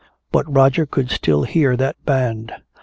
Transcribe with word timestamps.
But 0.31 0.51
Roger 0.51 0.87
could 0.87 1.11
still 1.11 1.43
hear 1.43 1.77
that 1.77 2.03
band. 2.05 2.51